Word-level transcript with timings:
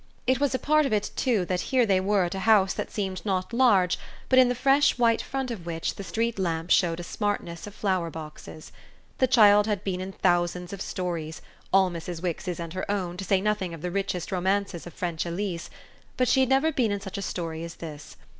It 0.25 0.39
was 0.39 0.55
a 0.55 0.57
part 0.57 0.87
of 0.87 0.93
it 0.93 1.11
too 1.15 1.45
that 1.45 1.61
here 1.69 1.85
they 1.85 1.99
were 1.99 2.23
at 2.23 2.33
a 2.33 2.39
house 2.39 2.73
that 2.73 2.89
seemed 2.89 3.23
not 3.23 3.53
large, 3.53 3.99
but 4.29 4.39
in 4.39 4.49
the 4.49 4.55
fresh 4.55 4.97
white 4.97 5.21
front 5.21 5.51
of 5.51 5.67
which 5.67 5.93
the 5.93 6.03
street 6.03 6.39
lamp 6.39 6.71
showed 6.71 6.99
a 6.99 7.03
smartness 7.03 7.67
of 7.67 7.75
flower 7.75 8.09
boxes. 8.09 8.71
The 9.19 9.27
child 9.27 9.67
had 9.67 9.83
been 9.83 10.01
in 10.01 10.13
thousands 10.13 10.73
of 10.73 10.81
stories 10.81 11.43
all 11.71 11.91
Mrs. 11.91 12.19
Wix's 12.23 12.59
and 12.59 12.73
her 12.73 12.89
own, 12.89 13.15
to 13.17 13.23
say 13.23 13.41
nothing 13.41 13.75
of 13.75 13.83
the 13.83 13.91
richest 13.91 14.31
romances 14.31 14.87
of 14.87 14.95
French 14.95 15.23
Elise 15.23 15.69
but 16.17 16.27
she 16.27 16.39
had 16.39 16.49
never 16.49 16.71
been 16.71 16.91
in 16.91 16.99
such 16.99 17.19
a 17.19 17.21
story 17.21 17.63
as 17.63 17.75
this. 17.75 18.15